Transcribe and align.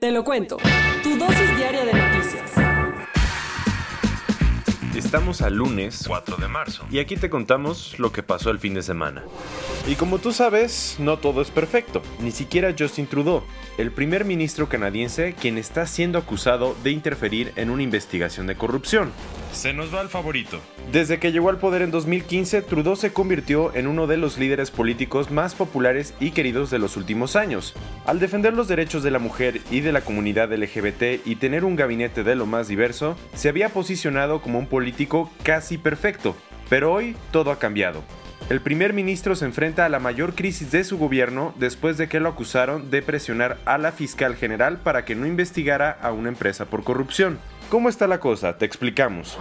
Te 0.00 0.10
lo 0.10 0.24
cuento. 0.24 0.56
Tu 1.02 1.18
dosis 1.18 1.56
diaria 1.58 1.84
de 1.84 1.92
noticias. 1.92 2.52
Estamos 4.96 5.42
al 5.42 5.56
lunes 5.56 6.04
4 6.06 6.38
de 6.38 6.48
marzo. 6.48 6.86
y 6.90 7.00
aquí 7.00 7.16
te 7.16 7.28
contamos 7.28 7.98
lo 7.98 8.10
que 8.10 8.22
pasó 8.22 8.48
el 8.48 8.58
fin 8.58 8.72
de 8.72 8.80
semana. 8.82 9.22
Y 9.86 9.96
como 9.96 10.18
tú 10.18 10.32
sabes, 10.32 10.96
no 11.00 11.18
todo 11.18 11.42
es 11.42 11.50
perfecto, 11.50 12.00
ni 12.20 12.30
siquiera 12.30 12.74
Justin 12.78 13.08
Trudeau, 13.08 13.42
el 13.76 13.92
primer 13.92 14.24
ministro 14.24 14.70
canadiense 14.70 15.34
quien 15.34 15.58
está 15.58 15.86
siendo 15.86 16.18
acusado 16.18 16.74
de 16.82 16.92
interferir 16.92 17.52
en 17.56 17.68
una 17.68 17.82
investigación 17.82 18.46
de 18.46 18.56
corrupción. 18.56 19.12
Se 19.52 19.72
nos 19.72 19.94
va 19.94 20.00
el 20.00 20.08
favorito. 20.08 20.60
Desde 20.92 21.18
que 21.18 21.32
llegó 21.32 21.50
al 21.50 21.58
poder 21.58 21.82
en 21.82 21.90
2015, 21.90 22.62
Trudeau 22.62 22.96
se 22.96 23.12
convirtió 23.12 23.74
en 23.74 23.86
uno 23.86 24.06
de 24.06 24.16
los 24.16 24.38
líderes 24.38 24.70
políticos 24.70 25.30
más 25.30 25.54
populares 25.54 26.14
y 26.20 26.30
queridos 26.30 26.70
de 26.70 26.78
los 26.78 26.96
últimos 26.96 27.36
años. 27.36 27.74
Al 28.06 28.20
defender 28.20 28.54
los 28.54 28.68
derechos 28.68 29.02
de 29.02 29.10
la 29.10 29.18
mujer 29.18 29.60
y 29.70 29.80
de 29.80 29.92
la 29.92 30.00
comunidad 30.02 30.52
LGBT 30.52 31.26
y 31.26 31.36
tener 31.36 31.64
un 31.64 31.76
gabinete 31.76 32.22
de 32.22 32.36
lo 32.36 32.46
más 32.46 32.68
diverso, 32.68 33.16
se 33.34 33.48
había 33.48 33.68
posicionado 33.70 34.40
como 34.40 34.58
un 34.58 34.66
político 34.66 35.30
casi 35.42 35.78
perfecto. 35.78 36.36
Pero 36.68 36.92
hoy 36.92 37.16
todo 37.32 37.50
ha 37.50 37.58
cambiado. 37.58 38.02
El 38.48 38.60
primer 38.60 38.92
ministro 38.92 39.36
se 39.36 39.44
enfrenta 39.44 39.84
a 39.84 39.88
la 39.88 40.00
mayor 40.00 40.34
crisis 40.34 40.72
de 40.72 40.82
su 40.82 40.98
gobierno 40.98 41.54
después 41.56 41.98
de 41.98 42.08
que 42.08 42.18
lo 42.18 42.28
acusaron 42.28 42.90
de 42.90 43.02
presionar 43.02 43.58
a 43.64 43.78
la 43.78 43.92
fiscal 43.92 44.34
general 44.34 44.78
para 44.78 45.04
que 45.04 45.14
no 45.14 45.26
investigara 45.26 45.90
a 45.90 46.12
una 46.12 46.30
empresa 46.30 46.64
por 46.64 46.82
corrupción. 46.82 47.38
¿Cómo 47.70 47.88
está 47.88 48.08
la 48.08 48.18
cosa? 48.18 48.58
Te 48.58 48.66
explicamos. 48.66 49.38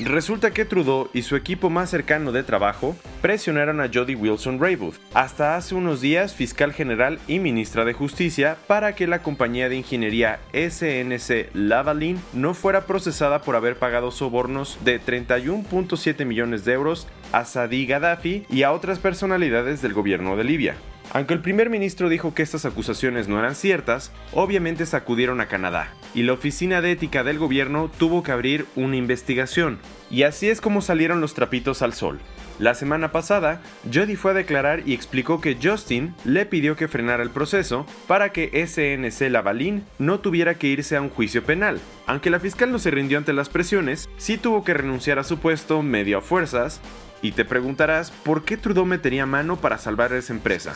Resulta 0.00 0.50
que 0.50 0.64
Trudeau 0.64 1.08
y 1.12 1.22
su 1.22 1.36
equipo 1.36 1.70
más 1.70 1.88
cercano 1.88 2.32
de 2.32 2.42
trabajo 2.42 2.96
presionaron 3.22 3.80
a 3.80 3.88
Jody 3.92 4.16
Wilson 4.16 4.60
Raybould, 4.60 4.96
hasta 5.14 5.56
hace 5.56 5.76
unos 5.76 6.00
días 6.00 6.34
fiscal 6.34 6.72
general 6.72 7.20
y 7.28 7.38
ministra 7.38 7.84
de 7.84 7.92
Justicia, 7.92 8.56
para 8.66 8.96
que 8.96 9.06
la 9.06 9.22
compañía 9.22 9.68
de 9.68 9.76
ingeniería 9.76 10.40
SNC 10.52 11.54
Lavalin 11.54 12.20
no 12.32 12.54
fuera 12.54 12.86
procesada 12.86 13.42
por 13.42 13.54
haber 13.54 13.76
pagado 13.76 14.10
sobornos 14.10 14.76
de 14.84 15.00
31.7 15.00 16.24
millones 16.24 16.64
de 16.64 16.72
euros 16.72 17.06
a 17.30 17.44
Sadi 17.44 17.86
Gaddafi 17.86 18.46
y 18.50 18.64
a 18.64 18.72
otras 18.72 18.98
personalidades 18.98 19.80
del 19.80 19.94
gobierno 19.94 20.36
de 20.36 20.42
Libia. 20.42 20.74
Aunque 21.10 21.32
el 21.32 21.40
primer 21.40 21.70
ministro 21.70 22.08
dijo 22.08 22.34
que 22.34 22.42
estas 22.42 22.66
acusaciones 22.66 23.28
no 23.28 23.38
eran 23.38 23.54
ciertas, 23.54 24.12
obviamente 24.32 24.84
sacudieron 24.84 25.40
a 25.40 25.48
Canadá, 25.48 25.88
y 26.14 26.22
la 26.22 26.34
Oficina 26.34 26.82
de 26.82 26.92
Ética 26.92 27.24
del 27.24 27.38
Gobierno 27.38 27.90
tuvo 27.98 28.22
que 28.22 28.32
abrir 28.32 28.66
una 28.76 28.96
investigación. 28.96 29.78
Y 30.10 30.24
así 30.24 30.48
es 30.48 30.60
como 30.60 30.82
salieron 30.82 31.20
los 31.20 31.32
trapitos 31.32 31.80
al 31.80 31.94
sol. 31.94 32.18
La 32.58 32.74
semana 32.74 33.12
pasada, 33.12 33.62
Jody 33.92 34.16
fue 34.16 34.32
a 34.32 34.34
declarar 34.34 34.82
y 34.84 34.92
explicó 34.92 35.40
que 35.40 35.56
Justin 35.62 36.14
le 36.24 36.44
pidió 36.44 36.74
que 36.74 36.88
frenara 36.88 37.22
el 37.22 37.30
proceso 37.30 37.86
para 38.08 38.32
que 38.32 38.66
SNC 38.66 39.30
Lavalin 39.30 39.84
no 39.98 40.18
tuviera 40.18 40.54
que 40.54 40.66
irse 40.66 40.96
a 40.96 41.00
un 41.00 41.08
juicio 41.08 41.44
penal. 41.44 41.78
Aunque 42.06 42.30
la 42.30 42.40
fiscal 42.40 42.72
no 42.72 42.80
se 42.80 42.90
rindió 42.90 43.16
ante 43.16 43.32
las 43.32 43.48
presiones, 43.48 44.08
sí 44.16 44.38
tuvo 44.38 44.64
que 44.64 44.74
renunciar 44.74 45.20
a 45.20 45.24
su 45.24 45.38
puesto 45.38 45.82
medio 45.82 46.18
a 46.18 46.20
fuerzas, 46.20 46.80
y 47.22 47.32
te 47.32 47.44
preguntarás 47.44 48.10
por 48.10 48.44
qué 48.44 48.56
Trudeau 48.56 48.86
metería 48.86 49.26
mano 49.26 49.56
para 49.56 49.78
salvar 49.78 50.12
a 50.12 50.18
esa 50.18 50.32
empresa. 50.32 50.74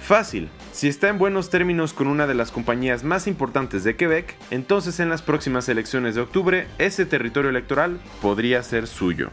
Fácil, 0.00 0.48
si 0.72 0.88
está 0.88 1.08
en 1.08 1.18
buenos 1.18 1.50
términos 1.50 1.92
con 1.92 2.06
una 2.06 2.26
de 2.26 2.34
las 2.34 2.52
compañías 2.52 3.02
más 3.02 3.26
importantes 3.26 3.82
de 3.82 3.96
Quebec, 3.96 4.36
entonces 4.50 5.00
en 5.00 5.08
las 5.08 5.22
próximas 5.22 5.68
elecciones 5.68 6.14
de 6.14 6.20
octubre 6.20 6.66
ese 6.78 7.06
territorio 7.06 7.50
electoral 7.50 7.98
podría 8.20 8.62
ser 8.62 8.86
suyo. 8.86 9.30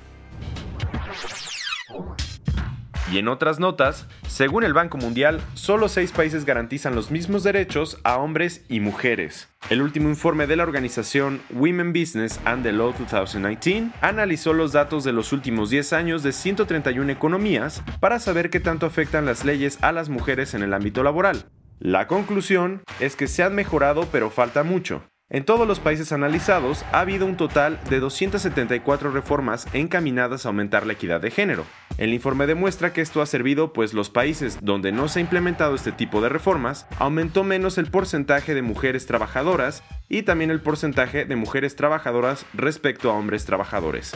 Y 3.13 3.19
en 3.19 3.28
otras 3.28 3.59
notas, 3.59 4.07
según 4.28 4.63
el 4.63 4.74
Banco 4.74 4.97
Mundial, 4.97 5.40
solo 5.53 5.88
seis 5.88 6.12
países 6.12 6.46
garantizan 6.46 6.96
los 6.96 7.12
mismos 7.12 7.44
derechos 7.44 8.00
a 8.03 8.18
hombres 8.18 8.66
y 8.69 8.79
mujeres. 8.79 9.50
El 9.69 9.84
último 9.84 10.09
informe 10.09 10.47
de 10.47 10.56
la 10.56 10.63
organización 10.63 11.40
Women 11.52 11.94
Business 11.94 12.40
and 12.44 12.63
the 12.63 12.72
Law 12.72 12.91
2019 12.97 13.91
analizó 14.02 14.53
los 14.53 14.72
datos 14.72 15.03
de 15.03 15.13
los 15.13 15.31
últimos 15.31 15.69
10 15.69 15.94
años 15.94 16.23
de 16.23 16.31
131 16.31 17.12
economías 17.12 17.84
para 18.00 18.18
saber 18.18 18.50
qué 18.50 18.59
tanto 18.59 18.88
afectan 18.88 19.28
las 19.28 19.46
leyes 19.46 19.78
a 19.84 19.91
las 19.91 20.09
mujeres 20.09 20.56
en 20.56 20.63
el 20.63 20.73
ámbito 20.73 21.03
laboral. 21.03 21.46
La 21.78 22.07
conclusión 22.07 22.81
es 23.00 23.16
que 23.16 23.28
se 23.28 23.44
han 23.44 23.53
mejorado 23.53 24.07
pero 24.12 24.31
falta 24.31 24.63
mucho. 24.63 25.03
En 25.33 25.45
todos 25.45 25.67
los 25.67 25.79
países 25.79 26.11
analizados 26.11 26.85
ha 26.91 26.99
habido 26.99 27.25
un 27.25 27.38
total 27.38 27.79
de 27.89 27.99
274 27.99 29.09
reformas 29.09 29.66
encaminadas 29.73 30.45
a 30.45 30.49
aumentar 30.49 30.85
la 30.85 30.94
equidad 30.94 31.21
de 31.21 31.31
género. 31.31 31.66
El 31.97 32.13
informe 32.13 32.45
demuestra 32.45 32.94
que 32.94 33.01
esto 33.01 33.19
ha 33.19 33.25
servido 33.25 33.73
pues 33.73 33.95
los 33.95 34.11
países 34.11 34.59
donde 34.61 34.91
no 34.91 35.07
se 35.07 35.17
ha 35.17 35.22
implementado 35.23 35.73
este 35.73 35.91
tipo 35.91 36.22
de 36.22 36.29
reformas 36.29 36.85
aumentó 36.99 37.43
menos 37.43 37.79
el 37.79 37.89
porcentaje 37.89 38.53
de 38.53 38.61
mujeres 38.61 39.07
trabajadoras 39.07 39.81
y 40.07 40.22
también 40.22 40.51
el 40.51 40.61
porcentaje 40.61 41.25
de 41.25 41.35
mujeres 41.35 41.75
trabajadoras 41.75 42.45
respecto 42.53 43.09
a 43.09 43.16
hombres 43.16 43.45
trabajadores. 43.45 44.16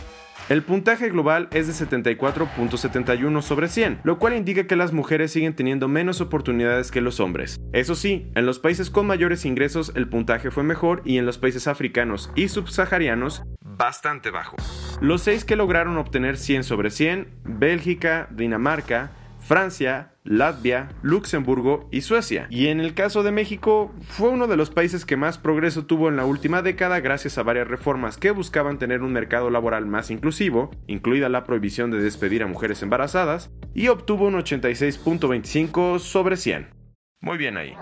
El 0.50 0.64
puntaje 0.64 1.10
global 1.10 1.50
es 1.52 1.68
de 1.68 1.86
74.71 1.86 3.42
sobre 3.42 3.68
100, 3.68 4.00
lo 4.06 4.18
cual 4.18 4.34
indica 4.34 4.66
que 4.66 4.78
las 4.78 4.94
mujeres 4.94 5.34
siguen 5.34 5.54
teniendo 5.54 5.90
menos 5.90 6.22
oportunidades 6.22 6.90
que 6.90 7.02
los 7.02 7.20
hombres. 7.20 7.60
Eso 7.74 7.96
sí, 7.96 8.32
en 8.34 8.46
los 8.46 8.58
países 8.58 8.90
con 8.90 9.08
mayores 9.08 9.44
ingresos 9.44 9.92
el 9.96 10.08
puntaje 10.08 10.50
fue 10.50 10.64
mejor 10.64 11.02
y 11.04 11.18
en 11.18 11.26
los 11.26 11.38
países 11.38 11.68
africanos 11.68 12.32
y 12.34 12.48
subsaharianos 12.48 13.44
bastante 13.62 14.32
bajo. 14.32 14.56
Los 15.02 15.22
seis 15.24 15.44
que 15.44 15.58
lograron 15.58 15.98
obtener 15.98 16.38
100 16.38 16.64
sobre 16.64 16.92
100, 16.92 17.28
Bélgica, 17.44 18.30
Dinamarca, 18.32 19.12
Francia, 19.48 20.12
Latvia, 20.26 20.90
Luxemburgo 21.04 21.88
y 21.90 22.02
Suecia. 22.02 22.48
Y 22.50 22.68
en 22.68 22.82
el 22.82 22.94
caso 22.94 23.24
de 23.24 23.32
México, 23.32 23.94
fue 24.10 24.28
uno 24.28 24.46
de 24.48 24.58
los 24.58 24.72
países 24.72 25.06
que 25.06 25.16
más 25.16 25.38
progreso 25.38 25.86
tuvo 25.86 26.10
en 26.10 26.18
la 26.18 26.26
última 26.26 26.62
década 26.62 27.00
gracias 27.00 27.38
a 27.38 27.44
varias 27.44 27.66
reformas 27.66 28.18
que 28.18 28.32
buscaban 28.32 28.78
tener 28.78 29.04
un 29.04 29.14
mercado 29.14 29.50
laboral 29.50 29.86
más 29.86 30.12
inclusivo, 30.12 30.70
incluida 30.86 31.30
la 31.30 31.46
prohibición 31.46 31.92
de 31.92 32.00
despedir 32.00 32.44
a 32.44 32.48
mujeres 32.48 32.84
embarazadas, 32.84 33.50
y 33.74 33.88
obtuvo 33.88 34.26
un 34.26 34.34
86.25 34.34 36.00
sobre 36.00 36.36
100. 36.36 36.68
Muy 37.22 37.38
bien 37.38 37.56
ahí. 37.56 37.74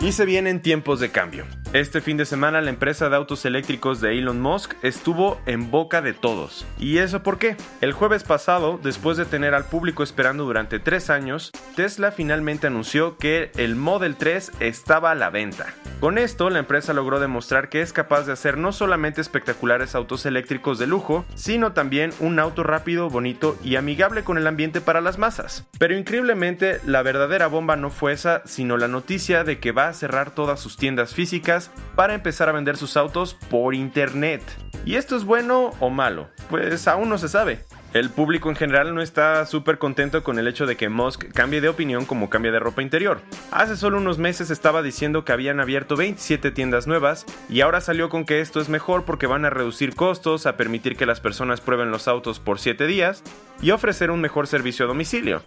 Y 0.00 0.12
se 0.12 0.24
vienen 0.24 0.62
tiempos 0.62 1.00
de 1.00 1.10
cambio. 1.10 1.44
Este 1.72 2.02
fin 2.02 2.18
de 2.18 2.26
semana 2.26 2.60
la 2.60 2.68
empresa 2.68 3.08
de 3.08 3.16
autos 3.16 3.46
eléctricos 3.46 4.02
de 4.02 4.18
Elon 4.18 4.42
Musk 4.42 4.74
estuvo 4.82 5.40
en 5.46 5.70
boca 5.70 6.02
de 6.02 6.12
todos. 6.12 6.66
¿Y 6.78 6.98
eso 6.98 7.22
por 7.22 7.38
qué? 7.38 7.56
El 7.80 7.94
jueves 7.94 8.24
pasado, 8.24 8.78
después 8.82 9.16
de 9.16 9.24
tener 9.24 9.54
al 9.54 9.64
público 9.64 10.02
esperando 10.02 10.44
durante 10.44 10.80
tres 10.80 11.08
años, 11.08 11.50
Tesla 11.74 12.12
finalmente 12.12 12.66
anunció 12.66 13.16
que 13.16 13.52
el 13.56 13.74
Model 13.74 14.16
3 14.16 14.52
estaba 14.60 15.12
a 15.12 15.14
la 15.14 15.30
venta. 15.30 15.72
Con 15.98 16.18
esto, 16.18 16.50
la 16.50 16.58
empresa 16.58 16.92
logró 16.92 17.20
demostrar 17.20 17.70
que 17.70 17.80
es 17.80 17.94
capaz 17.94 18.26
de 18.26 18.32
hacer 18.32 18.58
no 18.58 18.72
solamente 18.72 19.22
espectaculares 19.22 19.94
autos 19.94 20.26
eléctricos 20.26 20.78
de 20.78 20.86
lujo, 20.86 21.24
sino 21.36 21.72
también 21.72 22.10
un 22.20 22.38
auto 22.38 22.64
rápido, 22.64 23.08
bonito 23.08 23.56
y 23.64 23.76
amigable 23.76 24.24
con 24.24 24.36
el 24.36 24.46
ambiente 24.46 24.82
para 24.82 25.00
las 25.00 25.16
masas. 25.16 25.64
Pero 25.78 25.96
increíblemente, 25.96 26.80
la 26.84 27.02
verdadera 27.02 27.46
bomba 27.46 27.76
no 27.76 27.88
fue 27.88 28.12
esa, 28.12 28.42
sino 28.44 28.76
la 28.76 28.88
noticia 28.88 29.42
de 29.42 29.58
que 29.58 29.72
va 29.72 29.88
a 29.88 29.94
cerrar 29.94 30.32
todas 30.32 30.60
sus 30.60 30.76
tiendas 30.76 31.14
físicas 31.14 31.61
para 31.94 32.14
empezar 32.14 32.48
a 32.48 32.52
vender 32.52 32.76
sus 32.76 32.96
autos 32.96 33.34
por 33.34 33.74
internet. 33.74 34.42
¿Y 34.84 34.96
esto 34.96 35.16
es 35.16 35.24
bueno 35.24 35.70
o 35.80 35.90
malo? 35.90 36.28
Pues 36.50 36.88
aún 36.88 37.08
no 37.08 37.18
se 37.18 37.28
sabe. 37.28 37.64
El 37.92 38.08
público 38.08 38.48
en 38.48 38.56
general 38.56 38.94
no 38.94 39.02
está 39.02 39.44
súper 39.44 39.76
contento 39.76 40.24
con 40.24 40.38
el 40.38 40.48
hecho 40.48 40.64
de 40.64 40.76
que 40.76 40.88
Musk 40.88 41.30
cambie 41.34 41.60
de 41.60 41.68
opinión 41.68 42.06
como 42.06 42.30
cambia 42.30 42.50
de 42.50 42.58
ropa 42.58 42.80
interior. 42.80 43.20
Hace 43.50 43.76
solo 43.76 43.98
unos 43.98 44.16
meses 44.16 44.50
estaba 44.50 44.82
diciendo 44.82 45.26
que 45.26 45.32
habían 45.32 45.60
abierto 45.60 45.94
27 45.94 46.52
tiendas 46.52 46.86
nuevas 46.86 47.26
y 47.50 47.60
ahora 47.60 47.82
salió 47.82 48.08
con 48.08 48.24
que 48.24 48.40
esto 48.40 48.62
es 48.62 48.70
mejor 48.70 49.04
porque 49.04 49.26
van 49.26 49.44
a 49.44 49.50
reducir 49.50 49.94
costos, 49.94 50.46
a 50.46 50.56
permitir 50.56 50.96
que 50.96 51.04
las 51.04 51.20
personas 51.20 51.60
prueben 51.60 51.90
los 51.90 52.08
autos 52.08 52.40
por 52.40 52.58
7 52.58 52.86
días 52.86 53.22
y 53.60 53.72
ofrecer 53.72 54.10
un 54.10 54.22
mejor 54.22 54.46
servicio 54.46 54.86
a 54.86 54.88
domicilio. 54.88 55.42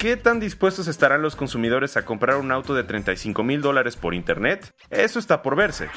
¿Qué 0.00 0.16
tan 0.16 0.40
dispuestos 0.40 0.88
estarán 0.88 1.20
los 1.20 1.36
consumidores 1.36 1.98
a 1.98 2.06
comprar 2.06 2.36
un 2.36 2.52
auto 2.52 2.74
de 2.74 2.84
35 2.84 3.42
mil 3.42 3.60
dólares 3.60 3.96
por 3.96 4.14
internet? 4.14 4.72
Eso 4.88 5.18
está 5.18 5.42
por 5.42 5.56
verse. 5.56 5.90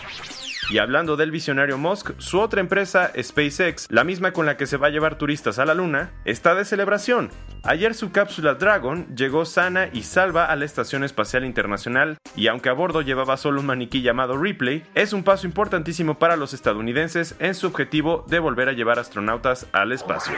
Y 0.69 0.79
hablando 0.79 1.15
del 1.15 1.31
visionario 1.31 1.77
Musk, 1.77 2.11
su 2.17 2.41
otra 2.41 2.59
empresa, 2.59 3.13
SpaceX, 3.17 3.87
la 3.89 4.03
misma 4.03 4.33
con 4.33 4.45
la 4.45 4.57
que 4.57 4.67
se 4.67 4.75
va 4.75 4.87
a 4.87 4.89
llevar 4.89 5.17
turistas 5.17 5.57
a 5.57 5.63
la 5.63 5.73
Luna, 5.73 6.11
está 6.25 6.53
de 6.53 6.65
celebración. 6.65 7.31
Ayer 7.63 7.93
su 7.93 8.11
cápsula 8.11 8.55
Dragon 8.55 9.07
llegó 9.15 9.45
sana 9.45 9.87
y 9.93 10.03
salva 10.03 10.47
a 10.47 10.57
la 10.57 10.65
Estación 10.65 11.05
Espacial 11.05 11.45
Internacional 11.45 12.17
y 12.35 12.47
aunque 12.47 12.67
a 12.67 12.73
bordo 12.73 13.03
llevaba 13.03 13.37
solo 13.37 13.61
un 13.61 13.67
maniquí 13.67 14.01
llamado 14.01 14.35
Ripley, 14.35 14.83
es 14.95 15.13
un 15.13 15.23
paso 15.23 15.47
importantísimo 15.47 16.19
para 16.19 16.35
los 16.35 16.53
estadounidenses 16.53 17.35
en 17.39 17.55
su 17.55 17.67
objetivo 17.67 18.25
de 18.27 18.39
volver 18.39 18.67
a 18.67 18.73
llevar 18.73 18.99
astronautas 18.99 19.65
al 19.71 19.93
espacio. 19.93 20.35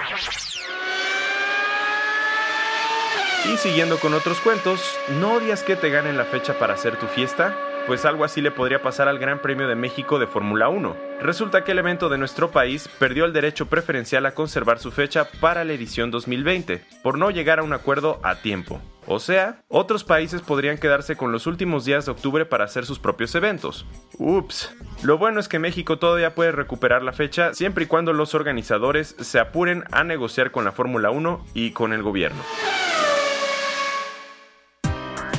Y 3.54 3.58
siguiendo 3.58 4.00
con 4.00 4.14
otros 4.16 4.40
cuentos, 4.40 4.98
¿no 5.20 5.34
odias 5.34 5.62
que 5.62 5.76
te 5.76 5.92
ganen 5.92 6.18
la 6.18 6.26
fecha 6.26 6.58
para 6.58 6.74
hacer 6.74 6.98
tu 6.98 7.06
fiesta? 7.06 7.56
Pues 7.86 8.04
algo 8.04 8.24
así 8.24 8.42
le 8.42 8.50
podría 8.50 8.82
pasar 8.82 9.08
al 9.08 9.20
Gran 9.20 9.40
Premio 9.40 9.68
de 9.68 9.76
México 9.76 10.18
de 10.18 10.26
Fórmula 10.26 10.68
1. 10.70 10.96
Resulta 11.22 11.64
que 11.64 11.74
el 11.74 11.80
evento 11.80 12.10
de 12.10 12.18
nuestro 12.18 12.50
país 12.50 12.90
perdió 12.98 13.26
el 13.26 13.34
derecho 13.34 13.68
preferencial 13.68 14.26
a 14.26 14.34
conservar 14.34 14.80
su 14.80 14.92
fecha 14.92 15.30
para 15.40 15.64
la 15.64 15.74
edición 15.74 16.10
2020, 16.10 16.84
por 17.04 17.20
no 17.20 17.30
llegar 17.30 17.60
a 17.60 17.64
un 17.64 17.74
acuerdo 17.74 18.20
a 18.24 18.36
tiempo. 18.36 18.82
O 19.06 19.20
sea, 19.20 19.62
otros 19.68 20.04
países 20.04 20.42
podrían 20.42 20.80
quedarse 20.80 21.16
con 21.16 21.32
los 21.32 21.46
últimos 21.46 21.86
días 21.86 22.08
de 22.08 22.14
octubre 22.14 22.46
para 22.46 22.66
hacer 22.66 22.88
sus 22.88 22.98
propios 22.98 23.36
eventos. 23.36 23.86
Ups. 24.18 24.74
Lo 25.04 25.20
bueno 25.20 25.40
es 25.40 25.48
que 25.48 25.60
México 25.60 26.00
todavía 26.00 26.34
puede 26.34 26.52
recuperar 26.52 27.04
la 27.04 27.14
fecha 27.14 27.54
siempre 27.54 27.84
y 27.84 27.88
cuando 27.88 28.14
los 28.14 28.34
organizadores 28.34 29.16
se 29.20 29.40
apuren 29.40 29.84
a 29.92 30.04
negociar 30.04 30.50
con 30.50 30.66
la 30.66 30.72
Fórmula 30.72 31.12
1 31.12 31.46
y 31.54 31.72
con 31.72 31.94
el 31.94 32.02
gobierno. 32.02 32.42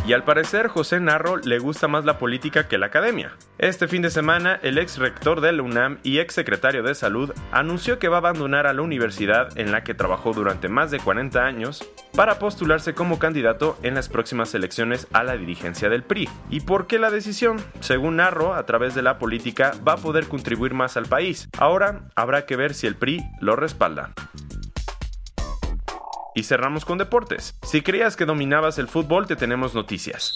Y 0.07 0.13
al 0.13 0.23
parecer 0.23 0.69
José 0.69 1.01
Narro 1.01 1.37
le 1.39 1.59
gusta 1.59 1.89
más 1.89 2.05
la 2.05 2.17
política 2.17 2.69
que 2.69 2.79
la 2.79 2.87
academia. 2.87 3.33
Este 3.59 3.89
fin 3.89 4.03
de 4.03 4.11
semana, 4.11 4.61
el 4.63 4.79
ex 4.79 4.99
rector 4.99 5.41
de 5.41 5.51
la 5.51 5.65
UNAM 5.65 5.99
y 6.05 6.21
ex 6.21 6.33
secretario 6.33 6.85
de 6.85 6.95
Salud 6.95 7.33
anunció 7.51 7.99
que 7.99 8.07
va 8.07 8.19
a 8.19 8.21
abandonar 8.21 8.69
a 8.69 8.73
la 8.73 8.83
universidad 8.83 9.59
en 9.59 9.73
la 9.73 9.83
que 9.83 9.95
trabajó 9.95 10.33
durante 10.33 10.69
más 10.69 10.93
de 10.93 11.01
40 11.01 11.45
años 11.45 11.85
para 12.15 12.39
postularse 12.39 12.95
como 12.95 13.19
candidato 13.19 13.77
en 13.83 13.95
las 13.95 14.09
próximas 14.09 14.55
elecciones 14.55 15.09
a 15.13 15.25
la 15.25 15.37
dirigencia 15.37 15.89
del 15.89 16.05
PRI. 16.05 16.29
¿Y 16.51 16.61
por 16.61 16.87
qué 16.87 17.01
la 17.01 17.11
decisión? 17.11 17.57
Según 17.81 18.17
Narro, 18.17 18.55
a 18.55 18.65
través 18.65 18.95
de 18.95 19.03
la 19.03 19.19
política 19.19 19.73
va 19.87 19.95
a 19.95 19.99
poder 19.99 20.29
contribuir 20.29 20.73
más 20.73 20.97
al 20.97 21.07
país. 21.07 21.49
Ahora 21.59 22.03
habrá 22.15 22.47
que 22.47 22.55
ver 22.55 22.75
si 22.75 22.87
el 22.87 22.95
PRI 22.95 23.25
lo 23.41 23.57
respalda. 23.57 24.13
Y 26.37 26.43
cerramos 26.43 26.85
con 26.85 26.99
deportes. 26.99 27.57
Si 27.63 27.81
creías 27.81 28.15
que 28.15 28.27
dominabas 28.27 28.79
el 28.79 28.89
fútbol, 28.89 29.27
te 29.27 29.37
tenemos 29.37 29.75
noticias. 29.75 30.35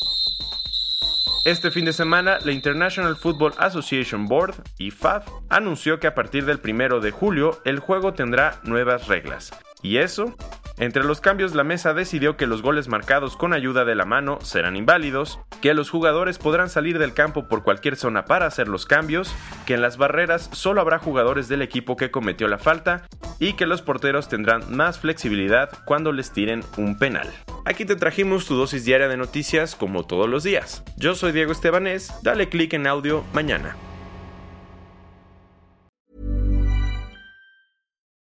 Este 1.45 1.71
fin 1.71 1.85
de 1.85 1.93
semana, 1.93 2.39
la 2.43 2.53
International 2.53 3.17
Football 3.17 3.53
Association 3.59 4.27
Board, 4.27 4.55
IFAB, 4.79 5.25
anunció 5.51 6.01
que 6.01 6.07
a 6.07 6.15
partir 6.15 6.47
del 6.47 6.59
1 6.65 7.01
de 7.01 7.11
julio 7.11 7.61
el 7.67 7.81
juego 7.81 8.15
tendrá 8.15 8.61
nuevas 8.65 9.09
reglas. 9.09 9.51
Y 9.83 9.99
eso 9.99 10.35
entre 10.81 11.05
los 11.05 11.21
cambios, 11.21 11.55
la 11.55 11.63
mesa 11.63 11.93
decidió 11.93 12.39
que 12.39 12.47
los 12.47 12.63
goles 12.63 12.89
marcados 12.89 13.37
con 13.37 13.53
ayuda 13.53 13.85
de 13.85 13.95
la 13.95 14.07
mano 14.07 14.39
serán 14.41 14.77
inválidos, 14.77 15.39
que 15.61 15.75
los 15.75 15.91
jugadores 15.91 16.39
podrán 16.39 16.71
salir 16.71 16.99
del 16.99 17.13
campo 17.13 17.49
por 17.49 17.63
cualquier 17.63 17.97
zona 17.97 18.25
para 18.25 18.47
hacer 18.47 18.67
los 18.67 18.87
cambios, 18.87 19.35
que 19.67 19.75
en 19.75 19.83
las 19.83 19.99
barreras 19.99 20.49
solo 20.55 20.81
habrá 20.81 20.99
jugadores 20.99 21.49
del 21.49 21.61
equipo 21.61 21.99
que 21.99 22.11
cometió 22.11 22.49
la 22.49 22.57
falta 22.57 23.03
y 23.39 23.53
que 23.53 23.67
los 23.67 23.83
porteros 23.83 24.31
tendrán 24.31 24.75
más 24.75 24.99
flexibilidad 24.99 25.69
cuando 25.85 26.13
les 26.13 26.33
tiren 26.33 26.65
un 26.79 26.97
penal. 26.97 27.29
Aquí 27.67 27.85
te 27.85 27.95
trajimos 27.97 28.47
tu 28.47 28.57
dosis 28.57 28.87
diaria 28.87 29.09
de 29.09 29.19
noticias 29.19 29.77
como 29.77 30.07
todos 30.07 30.31
los 30.31 30.45
días. 30.45 30.83
Yo 30.97 31.15
soy 31.15 31.33
Diego 31.33 31.53
Estebanés, 31.53 32.11
dale 32.23 32.49
click 32.49 32.73
en 32.73 32.87
audio 32.87 33.23
mañana. 33.35 33.77